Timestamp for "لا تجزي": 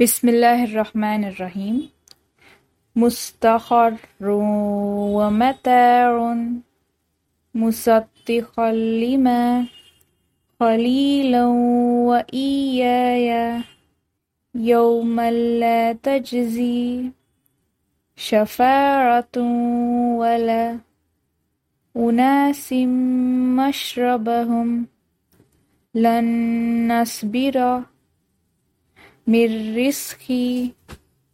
15.30-17.10